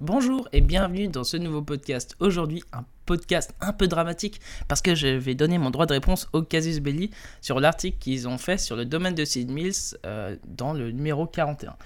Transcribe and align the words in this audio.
Bonjour 0.00 0.48
et 0.52 0.60
bienvenue 0.60 1.06
dans 1.06 1.22
ce 1.22 1.36
nouveau 1.36 1.62
podcast. 1.62 2.16
Aujourd'hui, 2.18 2.64
un 2.72 2.84
podcast 3.06 3.54
un 3.60 3.72
peu 3.72 3.86
dramatique 3.86 4.40
parce 4.66 4.82
que 4.82 4.96
je 4.96 5.06
vais 5.06 5.36
donner 5.36 5.56
mon 5.56 5.70
droit 5.70 5.86
de 5.86 5.92
réponse 5.92 6.28
au 6.32 6.42
casus 6.42 6.80
belli 6.80 7.10
sur 7.40 7.60
l'article 7.60 7.96
qu'ils 7.98 8.26
ont 8.26 8.36
fait 8.36 8.58
sur 8.58 8.74
le 8.74 8.86
domaine 8.86 9.14
de 9.14 9.24
Sid 9.24 9.52
Mills 9.52 9.96
euh, 10.04 10.34
dans 10.48 10.72
le 10.72 10.90
numéro 10.90 11.26
41. 11.26 11.76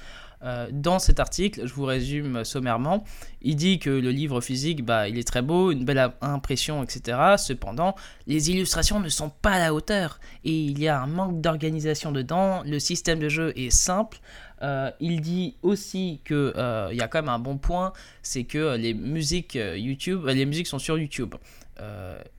Euh, 0.43 0.69
dans 0.71 0.99
cet 0.99 1.19
article, 1.21 1.67
je 1.67 1.75
vous 1.75 1.85
résume 1.85 2.45
sommairement, 2.45 3.05
il 3.43 3.57
dit 3.57 3.79
que 3.79 3.91
le 3.91 4.11
livre 4.11 4.41
physique, 4.41 4.85
bah, 4.85 5.09
il 5.09 5.19
est 5.19 5.27
très 5.27 5.43
beau, 5.43 5.71
une 5.73 5.85
belle 5.85 6.13
impression, 6.21 6.83
etc. 6.83 7.19
Cependant, 7.37 7.95
les 8.27 8.51
illustrations 8.51 9.01
ne 9.01 9.09
sont 9.09 9.31
pas 9.31 9.53
à 9.53 9.59
la 9.59 9.75
hauteur 9.75 10.21
et 10.45 10.53
il 10.53 10.79
y 10.79 10.89
a 10.89 11.01
un 11.01 11.07
manque 11.07 11.41
d'organisation 11.41 12.13
dedans. 12.13 12.63
Le 12.65 12.79
système 12.79 13.19
de 13.19 13.29
jeu 13.29 13.53
est 13.57 13.71
simple. 13.71 14.19
Euh, 14.63 14.91
il 15.01 15.21
dit 15.21 15.57
aussi 15.63 16.21
que 16.25 16.53
euh, 16.57 16.89
il 16.93 16.99
y 16.99 17.03
a 17.03 17.09
quand 17.09 17.21
même 17.23 17.29
un 17.29 17.39
bon 17.39 17.59
point, 17.59 17.93
c'est 18.23 18.45
que 18.45 18.77
les 18.77 18.95
musiques 18.95 19.59
YouTube, 19.77 20.27
les 20.27 20.47
musiques 20.47 20.67
sont 20.67 20.79
sur 20.79 20.99
YouTube. 20.99 21.35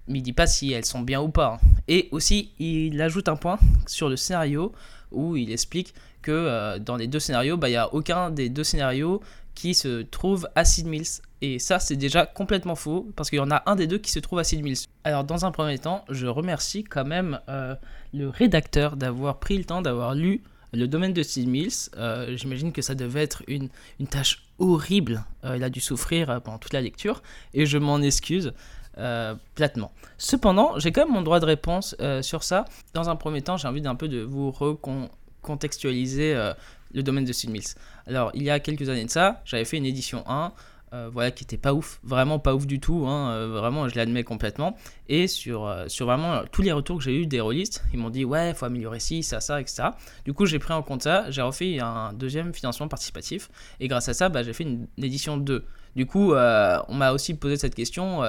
mais 0.07 0.19
il 0.19 0.21
dit 0.21 0.33
pas 0.33 0.47
si 0.47 0.71
elles 0.73 0.85
sont 0.85 1.01
bien 1.01 1.21
ou 1.21 1.29
pas. 1.29 1.59
hein. 1.61 1.67
Et 1.89 2.07
aussi, 2.11 2.51
il 2.59 3.01
ajoute 3.01 3.27
un 3.27 3.35
point 3.35 3.59
sur 3.87 4.07
le 4.07 4.15
scénario 4.15 4.71
où 5.11 5.35
il 5.35 5.51
explique 5.51 5.93
que 6.21 6.31
euh, 6.31 6.79
dans 6.79 6.95
les 6.95 7.07
deux 7.07 7.19
scénarios, 7.19 7.57
bah, 7.57 7.67
il 7.67 7.71
n'y 7.71 7.77
a 7.77 7.93
aucun 7.93 8.29
des 8.29 8.47
deux 8.47 8.63
scénarios 8.63 9.21
qui 9.55 9.73
se 9.73 10.03
trouve 10.03 10.47
à 10.55 10.63
Sid 10.63 10.87
Mills. 10.87 11.21
Et 11.41 11.59
ça, 11.59 11.79
c'est 11.79 11.97
déjà 11.97 12.25
complètement 12.25 12.75
faux, 12.75 13.11
parce 13.17 13.29
qu'il 13.29 13.39
y 13.39 13.41
en 13.41 13.51
a 13.51 13.61
un 13.65 13.75
des 13.75 13.87
deux 13.87 13.97
qui 13.97 14.09
se 14.09 14.19
trouve 14.19 14.39
à 14.39 14.45
Sid 14.45 14.63
Mills. 14.63 14.77
Alors, 15.03 15.25
dans 15.25 15.45
un 15.45 15.51
premier 15.51 15.77
temps, 15.77 16.05
je 16.09 16.27
remercie 16.27 16.85
quand 16.85 17.03
même 17.03 17.39
euh, 17.49 17.75
le 18.13 18.29
rédacteur 18.29 18.95
d'avoir 18.95 19.39
pris 19.39 19.57
le 19.57 19.65
temps 19.65 19.81
d'avoir 19.81 20.15
lu 20.15 20.43
le 20.71 20.87
domaine 20.87 21.11
de 21.11 21.23
Sid 21.23 21.49
Mills. 21.49 21.89
Euh, 21.97 22.37
J'imagine 22.37 22.71
que 22.71 22.81
ça 22.81 22.95
devait 22.95 23.23
être 23.23 23.43
une, 23.47 23.69
tâche 24.09 24.43
horrible. 24.59 25.25
Euh, 25.43 25.57
il 25.57 25.63
a 25.63 25.69
dû 25.69 25.81
souffrir 25.81 26.41
pendant 26.41 26.57
toute 26.57 26.73
la 26.73 26.81
lecture, 26.81 27.21
et 27.53 27.65
je 27.65 27.77
m'en 27.77 27.99
excuse. 27.99 28.53
Euh, 28.99 29.35
platement. 29.55 29.93
Cependant, 30.17 30.77
j'ai 30.77 30.91
quand 30.91 31.05
même 31.05 31.13
mon 31.13 31.21
droit 31.21 31.39
de 31.39 31.45
réponse 31.45 31.95
euh, 32.01 32.21
sur 32.21 32.43
ça. 32.43 32.65
Dans 32.93 33.09
un 33.09 33.15
premier 33.15 33.41
temps, 33.41 33.55
j'ai 33.55 33.67
envie 33.67 33.81
d'un 33.81 33.95
peu 33.95 34.09
de 34.09 34.19
vous 34.19 34.51
recontextualiser 34.51 36.35
euh, 36.35 36.53
le 36.93 37.01
domaine 37.01 37.23
de 37.23 37.31
Sid 37.31 37.49
Mills. 37.49 37.75
Alors, 38.07 38.29
il 38.33 38.43
y 38.43 38.49
a 38.49 38.59
quelques 38.59 38.89
années 38.89 39.05
de 39.05 39.09
ça, 39.09 39.41
j'avais 39.45 39.63
fait 39.63 39.77
une 39.77 39.85
édition 39.85 40.25
1, 40.27 40.51
euh, 40.93 41.09
voilà, 41.11 41.31
qui 41.31 41.43
était 41.43 41.57
pas 41.57 41.73
ouf, 41.73 41.99
vraiment 42.03 42.39
pas 42.39 42.55
ouf 42.55 42.65
du 42.65 42.79
tout, 42.79 43.05
hein, 43.07 43.31
euh, 43.31 43.47
vraiment, 43.47 43.87
je 43.87 43.95
l'admets 43.95 44.23
complètement. 44.23 44.75
Et 45.07 45.27
sur, 45.27 45.67
euh, 45.67 45.85
sur 45.87 46.05
vraiment 46.05 46.43
tous 46.51 46.61
les 46.61 46.71
retours 46.71 46.97
que 46.97 47.03
j'ai 47.03 47.15
eu 47.15 47.27
des 47.27 47.41
rôlistes, 47.41 47.83
ils 47.93 47.99
m'ont 47.99 48.09
dit 48.09 48.25
ouais, 48.25 48.53
faut 48.53 48.65
améliorer 48.65 48.99
ci, 48.99 49.23
ça, 49.23 49.39
ça, 49.39 49.61
etc. 49.61 49.89
Du 50.25 50.33
coup, 50.33 50.45
j'ai 50.45 50.59
pris 50.59 50.73
en 50.73 50.81
compte 50.81 51.03
ça, 51.03 51.29
j'ai 51.31 51.41
refait 51.41 51.79
un 51.79 52.13
deuxième 52.13 52.53
financement 52.53 52.87
participatif, 52.87 53.49
et 53.79 53.87
grâce 53.87 54.09
à 54.09 54.13
ça, 54.13 54.29
bah, 54.29 54.43
j'ai 54.43 54.53
fait 54.53 54.63
une, 54.63 54.87
édition 54.97 55.37
2. 55.37 55.65
Du 55.95 56.05
coup, 56.05 56.33
on 56.33 56.93
m'a 56.93 57.11
aussi 57.11 57.33
posé 57.33 57.57
cette 57.57 57.73
question. 57.73 58.21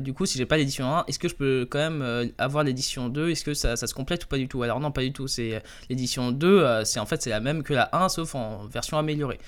du 0.00 0.12
coup, 0.12 0.26
si 0.26 0.38
j'ai 0.38 0.46
pas 0.46 0.56
l'édition 0.56 0.92
1, 0.92 1.04
est-ce 1.06 1.20
que 1.20 1.28
je 1.28 1.36
peux 1.36 1.66
quand 1.70 1.78
même 1.78 2.32
avoir 2.36 2.64
l'édition 2.64 3.08
2 3.08 3.30
Est-ce 3.30 3.44
que 3.44 3.54
ça, 3.54 3.76
ça 3.76 3.86
se 3.86 3.94
complète 3.94 4.24
ou 4.24 4.26
pas 4.26 4.38
du 4.38 4.48
tout? 4.48 4.62
Alors 4.64 4.80
non, 4.80 4.90
pas 4.90 5.02
du 5.02 5.12
tout. 5.12 5.28
C'est 5.28 5.62
l'édition 5.88 6.32
2, 6.32 6.46
euh, 6.46 6.84
c'est 6.84 7.00
en 7.00 7.06
fait 7.06 7.22
c'est 7.22 7.30
la 7.30 7.40
même 7.40 7.62
que 7.62 7.74
la 7.74 7.88
1, 7.92 8.08
sauf 8.08 8.34
en 8.34 8.66
version 8.66 8.98
améliorée. 8.98 9.38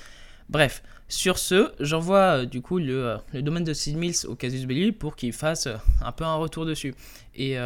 Bref, 0.48 0.82
sur 1.08 1.38
ce, 1.38 1.72
j'envoie 1.78 2.40
euh, 2.40 2.44
du 2.46 2.62
coup 2.62 2.78
le, 2.78 3.06
euh, 3.06 3.16
le 3.34 3.42
domaine 3.42 3.64
de 3.64 3.74
Sid 3.74 3.96
Mills 3.96 4.26
au 4.26 4.34
Casus 4.34 4.64
Belli 4.64 4.92
pour 4.92 5.14
qu'il 5.14 5.34
fasse 5.34 5.66
euh, 5.66 5.76
un 6.00 6.10
peu 6.10 6.24
un 6.24 6.36
retour 6.36 6.64
dessus. 6.64 6.94
Et, 7.34 7.56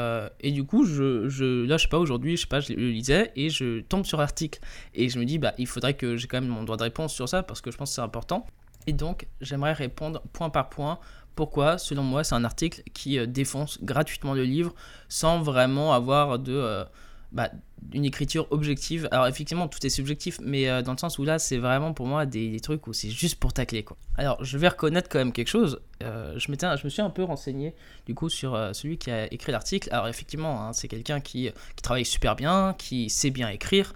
et 0.41 0.53
du 0.53 0.65
coup, 0.65 0.85
je, 0.85 1.29
je, 1.29 1.65
là, 1.67 1.77
je 1.77 1.83
sais 1.83 1.89
pas, 1.89 1.99
aujourd'hui, 1.99 2.37
je 2.37 2.43
sais 2.43 2.47
pas, 2.47 2.61
je 2.61 2.73
le 2.73 2.89
lisais 2.89 3.33
et 3.35 3.51
je 3.51 3.81
tombe 3.81 4.05
sur 4.05 4.19
l'article. 4.19 4.61
Et 4.95 5.09
je 5.09 5.19
me 5.19 5.25
dis, 5.25 5.39
bah, 5.39 5.55
il 5.59 5.67
faudrait 5.67 5.95
que 5.95 6.17
j'ai 6.17 6.29
quand 6.29 6.41
même 6.41 6.51
mon 6.51 6.63
droit 6.63 6.77
de 6.77 6.85
réponse 6.85 7.13
sur 7.13 7.29
ça 7.29 7.43
parce 7.43 7.61
que 7.61 7.73
je 7.73 7.77
pense 7.77 7.91
que 7.91 7.95
c'est 7.97 8.01
important. 8.01 8.47
Et 8.87 8.93
donc, 8.93 9.27
j'aimerais 9.41 9.73
répondre 9.73 10.23
point 10.33 10.51
par 10.51 10.69
point 10.69 11.01
pourquoi, 11.35 11.79
selon 11.79 12.05
moi, 12.05 12.23
c'est 12.23 12.37
un 12.37 12.45
article 12.45 12.83
qui 12.95 13.19
défonce 13.27 13.83
gratuitement 13.83 14.35
le 14.35 14.45
livre 14.45 14.73
sans 15.09 15.41
vraiment 15.41 15.93
avoir 15.93 16.39
de, 16.39 16.85
bah, 17.33 17.51
une 17.92 18.05
écriture 18.05 18.47
objective. 18.51 19.09
Alors, 19.11 19.27
effectivement, 19.27 19.69
tout 19.69 19.85
est 19.85 19.91
subjectif, 19.91 20.39
mais 20.42 20.69
euh, 20.69 20.83
dans 20.83 20.92
le 20.92 20.98
sens 20.98 21.19
où 21.19 21.25
là, 21.25 21.39
c'est 21.39 21.59
vraiment 21.59 21.92
pour 21.92 22.07
moi 22.07 22.27
des, 22.27 22.59
trucs 22.61 22.87
où 22.87 22.92
c'est 22.92 23.11
juste 23.11 23.37
pour 23.37 23.53
tacler. 23.53 23.85
Quoi. 23.85 23.97
Alors, 24.17 24.42
je 24.45 24.59
vais 24.59 24.69
reconnaître 24.69 25.09
quand 25.09 25.19
même 25.19 25.33
quelque 25.33 25.48
chose. 25.48 25.81
Euh, 26.03 26.39
je, 26.39 26.51
me 26.51 26.89
suis 26.89 27.03
un 27.03 27.11
peu 27.11 27.23
renseigné 27.23 27.75
du 28.07 28.15
coup 28.15 28.29
sur 28.29 28.55
euh, 28.55 28.73
celui 28.73 28.98
qui 28.98 29.11
a 29.11 29.33
écrit 29.33 29.53
l'article. 29.53 29.89
Alors, 29.92 30.09
effectivement, 30.09 30.63
hein, 30.63 30.73
c'est 30.73 30.89
quelqu'un 30.89 31.20
qui, 31.20 31.51
travaille 31.83 32.05
super 32.05 32.36
bien, 32.36 32.75
qui 32.79 33.11
sait 33.11 33.31
bien 33.31 33.48
écrire 33.48 33.95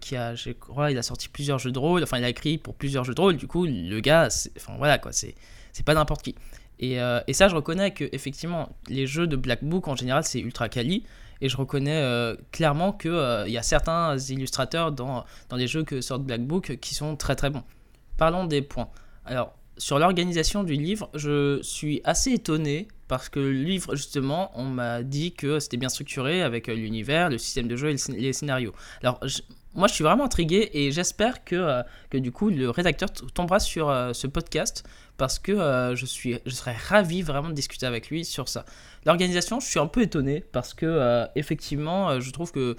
qui 0.00 0.16
a, 0.16 0.34
je 0.34 0.52
crois, 0.52 0.90
il 0.90 0.96
a 0.96 1.02
sorti 1.02 1.28
plusieurs 1.28 1.58
jeux 1.58 1.70
de 1.70 1.78
rôle, 1.78 2.02
enfin 2.02 2.16
il 2.16 2.24
a 2.24 2.30
écrit 2.30 2.56
pour 2.56 2.74
plusieurs 2.74 3.04
jeux 3.04 3.12
de 3.12 3.20
rôle, 3.20 3.36
du 3.36 3.46
coup 3.46 3.66
le 3.66 4.00
gars, 4.00 4.28
enfin 4.56 4.72
voilà 4.78 4.96
quoi, 4.96 5.12
c'est 5.12 5.34
pas 5.84 5.92
n'importe 5.92 6.22
qui. 6.22 6.34
Et, 6.78 6.94
et 7.26 7.32
ça 7.34 7.48
je 7.48 7.54
reconnais 7.54 7.90
que 7.90 8.08
effectivement 8.12 8.74
les 8.88 9.06
jeux 9.06 9.26
de 9.26 9.36
Black 9.36 9.62
Book 9.62 9.86
en 9.86 9.94
général 9.94 10.24
c'est 10.24 10.40
ultra 10.40 10.70
quali, 10.70 11.04
et 11.40 11.48
je 11.48 11.56
reconnais 11.56 12.02
euh, 12.02 12.36
clairement 12.52 12.92
que 12.92 13.08
euh, 13.08 13.48
y 13.48 13.58
a 13.58 13.62
certains 13.62 14.16
illustrateurs 14.18 14.92
dans, 14.92 15.24
dans 15.48 15.56
les 15.56 15.66
jeux 15.66 15.84
que 15.84 16.00
sortent 16.00 16.24
Black 16.24 16.46
Book 16.46 16.78
qui 16.80 16.94
sont 16.94 17.16
très 17.16 17.36
très 17.36 17.50
bons. 17.50 17.64
Parlons 18.16 18.44
des 18.44 18.62
points. 18.62 18.88
Alors 19.24 19.54
sur 19.78 19.98
l'organisation 19.98 20.64
du 20.64 20.74
livre, 20.74 21.10
je 21.14 21.60
suis 21.62 22.00
assez 22.04 22.32
étonné 22.32 22.88
parce 23.08 23.28
que 23.28 23.38
le 23.38 23.52
livre, 23.52 23.94
justement, 23.94 24.50
on 24.54 24.64
m'a 24.64 25.02
dit 25.02 25.32
que 25.32 25.60
c'était 25.60 25.76
bien 25.76 25.88
structuré 25.88 26.42
avec 26.42 26.68
euh, 26.68 26.74
l'univers, 26.74 27.28
le 27.28 27.38
système 27.38 27.68
de 27.68 27.76
jeu 27.76 27.90
et 27.90 27.96
les 28.12 28.32
scénarios. 28.32 28.72
Alors, 29.02 29.20
moi, 29.76 29.88
je 29.88 29.94
suis 29.94 30.04
vraiment 30.04 30.24
intrigué 30.24 30.70
et 30.72 30.90
j'espère 30.90 31.44
que, 31.44 31.54
euh, 31.54 31.82
que 32.10 32.18
du 32.18 32.32
coup, 32.32 32.48
le 32.48 32.70
rédacteur 32.70 33.10
tombera 33.34 33.60
sur 33.60 33.90
euh, 33.90 34.12
ce 34.12 34.26
podcast 34.26 34.84
parce 35.18 35.38
que 35.38 35.52
euh, 35.52 35.94
je, 35.94 36.06
suis, 36.06 36.38
je 36.44 36.54
serais 36.54 36.74
ravi 36.88 37.22
vraiment 37.22 37.48
de 37.48 37.54
discuter 37.54 37.86
avec 37.86 38.08
lui 38.08 38.24
sur 38.24 38.48
ça. 38.48 38.64
L'organisation, 39.04 39.60
je 39.60 39.66
suis 39.66 39.78
un 39.78 39.86
peu 39.86 40.02
étonné 40.02 40.44
parce 40.52 40.74
que, 40.74 41.26
effectivement, 41.36 42.18
je 42.20 42.30
trouve 42.32 42.50
que 42.50 42.76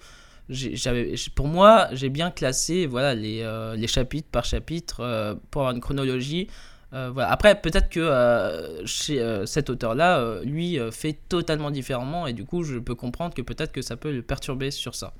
pour 1.35 1.47
moi, 1.47 1.87
j'ai 1.93 2.09
bien 2.09 2.31
classé 2.31 2.85
voilà, 2.85 3.15
les, 3.15 3.87
chapitres 3.87 4.27
par 4.29 4.43
chapitre 4.43 5.37
pour 5.51 5.61
avoir 5.61 5.75
une 5.75 5.81
chronologie. 5.81 6.47
Après, 6.91 7.59
peut-être 7.59 7.89
que 7.89 8.83
chez 8.85 9.43
cet 9.45 9.69
auteur-là, 9.69 10.19
euh, 10.19 10.43
lui, 10.43 10.79
fait 10.91 11.17
totalement 11.29 11.71
différemment, 11.71 12.27
et 12.27 12.33
du 12.33 12.45
coup, 12.45 12.63
je 12.63 12.77
peux 12.77 12.95
comprendre 12.95 13.33
que 13.33 13.41
peut-être 13.41 13.71
que 13.71 13.81
ça 13.81 13.95
peut 13.95 14.11
le 14.11 14.21
perturber 14.21 14.71
sur 14.71 14.95
ça. 14.95 15.13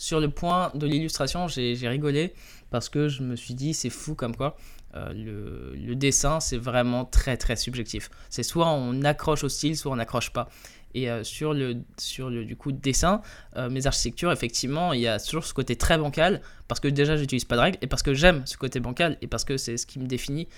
Sur 0.00 0.18
le 0.18 0.30
point 0.30 0.70
de 0.74 0.86
l'illustration, 0.86 1.46
j'ai 1.46 1.76
rigolé 1.88 2.32
parce 2.70 2.88
que 2.88 3.08
je 3.08 3.22
me 3.22 3.36
suis 3.36 3.52
dit, 3.52 3.74
c'est 3.74 3.90
fou 3.90 4.14
comme 4.14 4.34
quoi. 4.34 4.56
euh, 4.94 5.12
le, 5.12 5.74
le 5.76 5.94
dessin, 5.94 6.40
c'est 6.40 6.56
vraiment 6.56 7.04
très 7.04 7.36
très 7.36 7.54
subjectif. 7.54 8.08
C'est 8.30 8.42
soit 8.42 8.68
on 8.70 9.02
accroche 9.02 9.44
au 9.44 9.50
style, 9.50 9.76
soit 9.76 9.92
on 9.92 9.96
n'accroche 9.96 10.30
pas. 10.30 10.48
Et 10.94 11.10
euh, 11.10 11.22
sur 11.22 11.52
le 11.52 11.76
sur 11.98 12.30
le 12.30 12.46
du 12.46 12.56
coup 12.56 12.72
dessin, 12.72 13.20
euh, 13.56 13.68
mes 13.68 13.86
architectures, 13.86 14.32
effectivement, 14.32 14.94
il 14.94 15.00
y 15.00 15.06
a 15.06 15.20
toujours 15.20 15.44
ce 15.44 15.52
côté 15.52 15.76
très 15.76 15.98
bancal 15.98 16.40
parce 16.66 16.80
que 16.80 16.88
déjà 16.88 17.16
j'utilise 17.16 17.44
pas 17.44 17.56
de 17.56 17.60
règles 17.60 17.78
et 17.82 17.86
parce 17.86 18.02
que 18.02 18.14
j'aime 18.14 18.42
ce 18.46 18.56
côté 18.56 18.80
bancal 18.80 19.18
et 19.20 19.26
parce 19.26 19.44
que 19.44 19.58
c'est 19.58 19.76
ce 19.76 19.86
qui 19.86 19.98
me 19.98 20.06
définit 20.06 20.48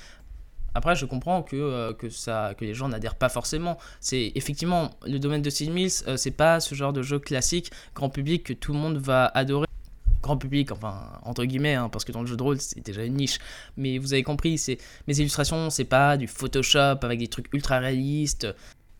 après, 0.74 0.96
je 0.96 1.04
comprends 1.06 1.42
que, 1.42 1.56
euh, 1.56 1.92
que, 1.92 2.08
ça, 2.08 2.54
les 2.60 2.74
gens 2.74 2.88
n'adhèrent 2.88 3.16
pas 3.16 3.28
forcément. 3.28 3.78
C'est 4.00 4.32
effectivement 4.34 4.90
le 5.06 5.18
domaine 5.18 5.42
de 5.42 5.50
Sid 5.50 5.70
Mills, 5.70 5.90
euh, 6.08 6.16
c'est 6.16 6.30
pas 6.30 6.60
ce 6.60 6.74
genre 6.74 6.92
de 6.92 7.02
jeu 7.02 7.18
classique 7.18 7.70
grand 7.94 8.08
public 8.08 8.44
que 8.44 8.52
tout 8.52 8.72
le 8.72 8.78
monde 8.78 8.96
va 8.96 9.26
adorer. 9.26 9.66
Grand 10.22 10.36
public, 10.36 10.70
enfin 10.70 11.18
entre 11.24 11.44
guillemets, 11.44 11.74
hein, 11.74 11.88
parce 11.88 12.04
que 12.04 12.12
dans 12.12 12.20
le 12.20 12.28
jeu 12.28 12.36
de 12.36 12.42
rôle 12.42 12.60
c'est 12.60 12.80
déjà 12.84 13.04
une 13.04 13.14
niche. 13.14 13.38
Mais 13.76 13.98
vous 13.98 14.12
avez 14.12 14.22
compris, 14.22 14.56
c'est 14.56 14.78
mes 15.08 15.18
illustrations, 15.18 15.68
c'est 15.68 15.84
pas 15.84 16.16
du 16.16 16.28
Photoshop 16.28 16.98
avec 17.02 17.18
des 17.18 17.26
trucs 17.26 17.52
ultra 17.52 17.80
réalistes. 17.80 18.46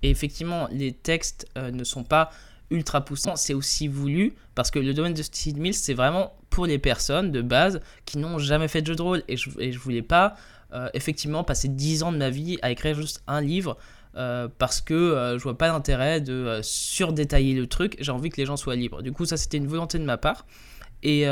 Et 0.03 0.11
effectivement, 0.11 0.69
les 0.73 0.93
textes 0.93 1.47
euh, 1.57 1.71
ne 1.71 1.85
sont 1.85 2.03
pas 2.03 2.31
ultra 2.71 3.05
poussants. 3.05 3.37
C'est 3.37 3.55
aussi 3.55 3.87
voulu 3.87 4.35
parce 4.57 4.71
que 4.71 4.81
le 4.81 4.95
domaine 4.95 5.15
de 5.15 5.23
Sid 5.23 5.57
Mills, 5.59 5.75
c'est 5.75 5.95
vraiment 5.95 6.35
pour 6.51 6.67
les 6.67 6.79
personnes 6.79 7.31
de 7.31 7.41
base 7.41 7.81
qui 8.05 8.19
n'ont 8.19 8.39
jamais 8.39 8.69
fait 8.69 8.83
de 8.83 8.89
jeu 8.89 8.97
de 8.97 9.03
rôle. 9.03 9.23
Et 9.29 9.37
je, 9.37 9.51
et 9.61 9.71
je 9.71 9.79
voulais 9.79 10.03
pas 10.03 10.37
euh, 10.75 10.89
effectivement 10.95 11.45
passer 11.45 11.69
10 11.69 12.03
ans 12.03 12.13
de 12.13 12.17
ma 12.17 12.31
vie 12.31 12.59
à 12.63 12.71
écrire 12.71 12.95
juste 12.95 13.23
un 13.27 13.43
livre 13.43 13.77
euh, 14.17 14.49
parce 14.59 14.81
que 14.81 14.95
euh, 14.95 15.39
je 15.39 15.43
vois 15.43 15.59
pas 15.59 15.69
l'intérêt 15.69 16.21
de 16.21 16.61
surdétailler 16.63 17.55
le 17.55 17.67
truc. 17.67 17.97
J'ai 18.01 18.13
envie 18.13 18.31
que 18.31 18.39
les 18.39 18.47
gens 18.47 18.57
soient 18.57 18.77
libres. 18.77 19.03
Du 19.03 19.13
coup, 19.13 19.27
ça 19.27 19.37
c'était 19.37 19.59
une 19.59 19.67
volonté 19.67 19.99
de 19.99 20.05
ma 20.05 20.17
part. 20.17 20.47
Et, 21.05 21.23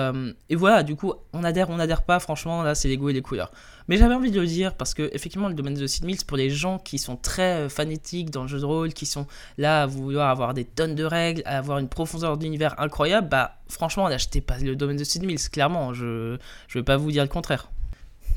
et 0.48 0.56
voilà, 0.56 0.82
du 0.82 0.96
coup, 0.96 1.14
on 1.32 1.44
adhère, 1.44 1.70
on 1.70 1.76
n'adhère 1.76 2.02
pas, 2.02 2.18
franchement, 2.18 2.64
là, 2.64 2.74
c'est 2.74 2.88
les 2.88 2.96
goûts 2.96 3.10
et 3.10 3.12
les 3.12 3.22
couleurs. 3.22 3.52
Mais 3.86 3.98
j'avais 3.98 4.14
envie 4.14 4.32
de 4.32 4.40
le 4.40 4.46
dire 4.48 4.74
parce 4.74 4.94
que, 4.94 5.08
effectivement, 5.12 5.46
le 5.46 5.54
domaine 5.54 5.74
de 5.74 5.86
Sid 5.86 6.04
Mills, 6.04 6.24
pour 6.26 6.36
les 6.36 6.50
gens 6.50 6.80
qui 6.80 6.98
sont 6.98 7.14
très 7.14 7.68
fanatiques 7.68 8.30
dans 8.30 8.42
le 8.42 8.48
jeu 8.48 8.58
de 8.58 8.64
rôle, 8.64 8.92
qui 8.92 9.06
sont 9.06 9.28
là 9.58 9.84
à 9.84 9.86
vouloir 9.86 10.28
avoir 10.28 10.54
des 10.54 10.64
tonnes 10.64 10.96
de 10.96 11.04
règles, 11.04 11.42
à 11.44 11.58
avoir 11.58 11.78
une 11.78 11.88
profondeur 11.88 12.36
d'univers 12.36 12.80
incroyable, 12.80 13.28
bah, 13.28 13.58
franchement, 13.68 14.08
n'achetez 14.08 14.40
pas 14.40 14.58
le 14.58 14.74
domaine 14.74 14.96
de 14.96 15.04
Sid 15.04 15.24
Mills, 15.24 15.48
clairement, 15.52 15.94
je 15.94 16.36
je 16.66 16.78
vais 16.80 16.84
pas 16.84 16.96
vous 16.96 17.12
dire 17.12 17.22
le 17.22 17.28
contraire. 17.28 17.70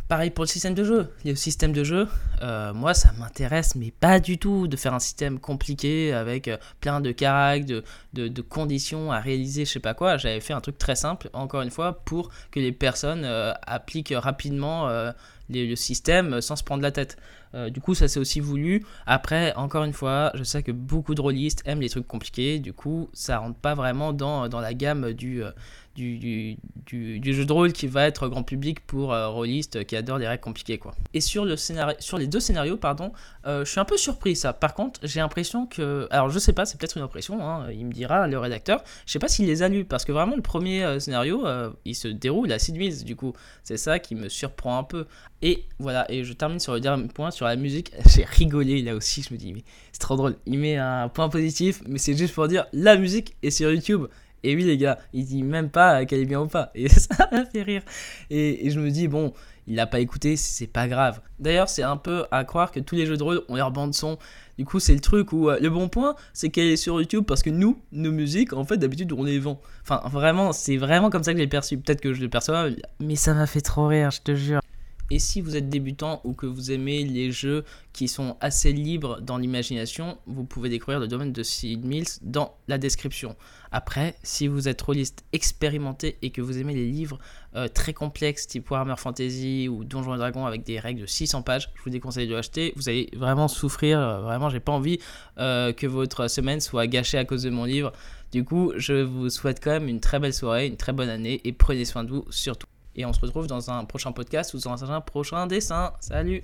Pareil 0.09 0.31
pour 0.31 0.43
le 0.43 0.49
système 0.49 0.73
de 0.73 0.83
jeu. 0.83 1.09
Le 1.23 1.33
système 1.33 1.71
de 1.71 1.83
jeu, 1.83 2.07
euh, 2.41 2.73
moi 2.73 2.93
ça 2.93 3.11
m'intéresse, 3.17 3.75
mais 3.75 3.91
pas 3.91 4.19
du 4.19 4.37
tout 4.37 4.67
de 4.67 4.75
faire 4.75 4.93
un 4.93 4.99
système 4.99 5.39
compliqué 5.39 6.13
avec 6.13 6.49
euh, 6.49 6.57
plein 6.81 6.99
de 6.99 7.11
caractères, 7.11 7.81
de, 8.13 8.41
conditions 8.41 9.11
à 9.11 9.19
réaliser, 9.19 9.65
je 9.65 9.71
sais 9.71 9.79
pas 9.79 9.93
quoi. 9.93 10.17
J'avais 10.17 10.41
fait 10.41 10.53
un 10.53 10.61
truc 10.61 10.77
très 10.77 10.95
simple, 10.95 11.29
encore 11.33 11.61
une 11.61 11.71
fois, 11.71 12.03
pour 12.03 12.29
que 12.51 12.59
les 12.59 12.73
personnes 12.73 13.23
euh, 13.23 13.53
appliquent 13.65 14.13
rapidement 14.15 14.89
le 15.49 15.75
système 15.75 16.41
sans 16.41 16.55
se 16.55 16.63
prendre 16.63 16.83
la 16.83 16.91
tête. 16.91 17.17
du 17.69 17.81
coup, 17.81 17.95
ça 17.95 18.07
c'est 18.07 18.19
aussi 18.19 18.39
voulu. 18.39 18.85
Après, 19.05 19.53
encore 19.55 19.83
une 19.83 19.93
fois, 19.93 20.31
je 20.35 20.43
sais 20.43 20.63
que 20.63 20.71
beaucoup 20.71 21.15
de 21.15 21.21
rôlistes 21.21 21.61
aiment 21.65 21.81
les 21.81 21.89
trucs 21.89 22.07
compliqués. 22.07 22.59
Du 22.59 22.73
coup, 22.73 23.09
ça 23.13 23.37
rentre 23.37 23.59
pas 23.59 23.75
vraiment 23.75 24.13
dans, 24.13 24.47
dans 24.47 24.59
la 24.59 24.73
gamme 24.73 25.13
du, 25.13 25.43
du, 25.95 26.57
du, 26.85 27.33
jeu 27.33 27.45
de 27.45 27.53
rôle 27.53 27.71
qui 27.71 27.87
va 27.87 28.07
être 28.07 28.27
grand 28.27 28.43
public 28.43 28.85
pour 28.85 29.13
euh, 29.13 29.29
rôlistes 29.29 29.85
qui 29.85 29.95
adorent 29.95 30.17
les 30.17 30.27
règles 30.27 30.41
compliquées 30.41 30.77
quoi. 30.77 30.95
Et 31.13 31.21
sur, 31.21 31.45
le 31.45 31.55
sur 31.55 32.17
les 32.17 32.27
deux 32.27 32.39
scénarios, 32.39 32.77
pardon, 32.77 33.11
euh, 33.45 33.63
je 33.63 33.71
suis 33.71 33.79
un 33.79 33.85
peu 33.85 33.97
surpris 33.97 34.35
ça. 34.35 34.53
Par 34.53 34.73
contre, 34.73 34.99
j'ai 35.03 35.19
l'impression 35.19 35.67
que, 35.67 36.07
alors 36.09 36.29
je 36.29 36.39
sais 36.39 36.53
pas, 36.53 36.65
c'est 36.65 36.79
peut-être 36.79 36.97
une 36.97 37.03
impression, 37.03 37.47
hein, 37.47 37.67
il 37.71 37.85
me 37.85 37.91
dira 37.91 38.27
le 38.27 38.37
rédacteur. 38.39 38.83
Je 39.05 39.11
sais 39.11 39.19
pas 39.19 39.27
s'il 39.27 39.45
les 39.45 39.61
a 39.61 39.69
lus 39.69 39.85
parce 39.85 40.03
que 40.05 40.11
vraiment 40.11 40.35
le 40.35 40.41
premier 40.41 40.83
euh, 40.83 40.99
scénario, 40.99 41.45
il 41.85 41.95
se 41.95 42.07
déroule 42.07 42.51
à 42.51 42.59
Sid 42.59 42.73
du 43.03 43.15
coup, 43.15 43.33
c'est 43.63 43.77
ça 43.77 43.99
qui 43.99 44.15
me 44.15 44.29
surprend 44.29 44.79
un 44.79 44.83
peu. 44.83 45.05
Et 45.45 45.65
voilà, 45.77 46.09
et 46.09 46.23
je 46.23 46.31
termine 46.31 46.59
sur 46.59 46.73
le 46.73 46.79
dernier 46.79 47.09
point 47.09 47.29
sur 47.29 47.45
la 47.45 47.57
musique. 47.57 47.91
J'ai 48.15 48.23
rigolé 48.23 48.81
là 48.81 48.95
aussi, 48.95 49.21
je 49.21 49.33
me 49.33 49.37
dis 49.37 49.53
mais 49.53 49.63
c'est 49.91 49.99
trop 49.99 50.15
drôle. 50.15 50.37
Il 50.45 50.57
met 50.57 50.77
un 50.77 51.09
point 51.09 51.27
positif, 51.27 51.83
mais 51.85 51.99
c'est 51.99 52.17
juste 52.17 52.33
pour 52.33 52.47
dire 52.47 52.65
la 52.71 52.95
musique 52.95 53.35
est 53.43 53.51
sur 53.51 53.69
YouTube. 53.69 54.07
Et 54.45 54.55
oui, 54.55 54.63
les 54.63 54.77
gars, 54.77 54.99
il 55.11 55.25
dit 55.25 55.43
même 55.43 55.69
pas 55.69 56.05
qu'elle 56.05 56.21
est 56.21 56.25
bien 56.25 56.41
ou 56.41 56.47
pas. 56.47 56.71
Et 56.75 56.87
ça 56.87 57.27
m'a 57.31 57.45
fait 57.45 57.61
rire. 57.61 57.81
Et, 58.29 58.69
je 58.69 58.79
me 58.79 58.89
dis, 58.89 59.07
bon, 59.07 59.33
il 59.67 59.75
l'a 59.75 59.87
pas 59.87 60.01
écouté, 60.01 60.35
c'est 60.35 60.67
pas 60.67 60.89
grave. 60.89 61.21
D'ailleurs, 61.39 61.69
c'est 61.69 61.83
un 61.83 61.95
peu 61.95 62.25
à 62.29 62.43
croire 62.43 62.71
que 62.71 62.81
tous 62.81 62.95
les 62.95 63.05
jeux 63.05 63.15
de 63.15 63.23
rôle 63.23 63.41
ont 63.47 63.55
leur 63.55 63.71
bande 63.71 63.93
son. 63.93 64.17
Du 64.57 64.65
coup, 64.65 64.81
c'est 64.81 64.93
le 64.93 64.99
truc 64.99 65.31
où 65.31 65.49
euh, 65.49 65.57
le 65.61 65.69
bon 65.69 65.87
point, 65.87 66.15
c'est 66.33 66.49
qu'elle 66.49 66.67
est 66.67 66.77
sur 66.77 66.99
YouTube 66.99 67.23
parce 67.25 67.41
que 67.41 67.49
nous, 67.49 67.81
nos 67.93 68.11
musiques, 68.11 68.51
en 68.51 68.65
fait, 68.65 68.77
d'habitude, 68.77 69.13
on 69.13 69.23
les 69.23 69.39
vend. 69.39 69.61
Enfin, 69.81 70.01
vraiment, 70.09 70.51
c'est 70.51 70.77
vraiment 70.77 71.09
comme 71.09 71.23
ça 71.23 71.33
que 71.33 71.39
j'ai 71.39 71.47
perçu. 71.47 71.77
Peut-être 71.77 72.01
que 72.01 72.13
je 72.13 72.21
le 72.21 72.29
perçois, 72.29 72.67
mais 72.99 73.15
ça 73.15 73.33
m'a 73.33 73.47
fait 73.47 73.61
trop 73.61 73.87
rire, 73.87 74.11
je 74.11 74.21
te 74.21 74.35
jure. 74.35 74.62
Et 75.13 75.19
si 75.19 75.41
vous 75.41 75.55
êtes 75.55 75.69
débutant 75.69 76.21
ou 76.23 76.33
que 76.33 76.47
vous 76.47 76.71
aimez 76.71 77.03
les 77.03 77.31
jeux 77.31 77.65
qui 77.93 78.07
sont 78.07 78.35
assez 78.41 78.73
libres 78.73 79.21
dans 79.21 79.37
l'imagination, 79.37 80.17
vous 80.25 80.43
pouvez 80.43 80.69
découvrir 80.69 80.99
le 80.99 81.07
domaine 81.07 81.31
de 81.31 81.43
Sid 81.43 81.85
Mills 81.85 82.17
dans 82.23 82.55
la 82.67 82.79
description. 82.79 83.35
Après, 83.71 84.15
si 84.23 84.47
vous 84.47 84.67
êtes 84.67 84.81
rôliste 84.81 85.23
expérimenté 85.31 86.17
et 86.23 86.31
que 86.31 86.41
vous 86.41 86.57
aimez 86.57 86.73
les 86.73 86.87
livres 86.89 87.19
euh, 87.55 87.67
très 87.67 87.93
complexes 87.93 88.47
type 88.47 88.71
Warhammer 88.71 88.95
Fantasy 88.97 89.69
ou 89.69 89.83
Donjons 89.83 90.15
et 90.15 90.17
Dragons 90.17 90.47
avec 90.47 90.63
des 90.63 90.79
règles 90.79 91.01
de 91.01 91.05
600 91.05 91.43
pages, 91.43 91.69
je 91.75 91.83
vous 91.83 91.91
déconseille 91.91 92.27
de 92.27 92.33
l'acheter. 92.33 92.73
Vous 92.75 92.89
allez 92.89 93.11
vraiment 93.15 93.47
souffrir. 93.47 93.99
Euh, 93.99 94.21
vraiment, 94.21 94.49
j'ai 94.49 94.61
pas 94.61 94.71
envie 94.71 94.97
euh, 95.37 95.73
que 95.73 95.85
votre 95.85 96.27
semaine 96.27 96.59
soit 96.59 96.87
gâchée 96.87 97.19
à 97.19 97.25
cause 97.25 97.43
de 97.43 97.51
mon 97.51 97.65
livre. 97.65 97.91
Du 98.31 98.43
coup, 98.43 98.73
je 98.77 99.03
vous 99.03 99.29
souhaite 99.29 99.63
quand 99.63 99.69
même 99.73 99.87
une 99.87 99.99
très 99.99 100.17
belle 100.17 100.33
soirée, 100.33 100.65
une 100.65 100.77
très 100.77 100.91
bonne 100.91 101.09
année 101.09 101.39
et 101.43 101.53
prenez 101.53 101.85
soin 101.85 102.03
de 102.03 102.09
vous 102.09 102.25
surtout. 102.31 102.65
Et 102.95 103.05
on 103.05 103.13
se 103.13 103.19
retrouve 103.19 103.47
dans 103.47 103.71
un 103.71 103.85
prochain 103.85 104.11
podcast 104.11 104.53
ou 104.53 104.59
dans 104.59 104.91
un 104.91 105.01
prochain 105.01 105.47
dessin. 105.47 105.93
Salut 105.99 106.41